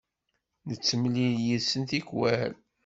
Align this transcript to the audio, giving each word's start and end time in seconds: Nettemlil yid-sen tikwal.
Nettemlil 0.67 1.35
yid-sen 1.45 1.83
tikwal. 1.89 2.51